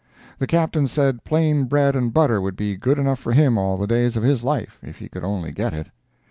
[0.39, 3.85] The Captain said plain bread and butter would be good enough for him all the
[3.85, 5.89] days of his life, if he could only get it.